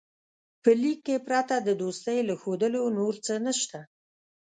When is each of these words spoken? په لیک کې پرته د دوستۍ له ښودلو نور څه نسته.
په 0.63 0.69
لیک 0.81 0.99
کې 1.05 1.17
پرته 1.27 1.55
د 1.61 1.69
دوستۍ 1.81 2.19
له 2.29 2.33
ښودلو 2.41 2.81
نور 2.97 3.13
څه 3.25 3.33
نسته. 3.45 3.79